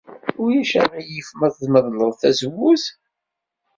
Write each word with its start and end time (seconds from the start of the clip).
Ulac 0.43 0.71
aɣilif 0.81 1.29
ma 1.39 1.49
tmedled 1.57 2.15
tazewwut? 2.21 2.83